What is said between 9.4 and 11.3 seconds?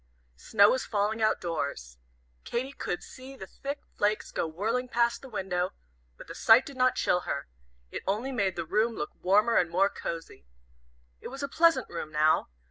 and more cosy. It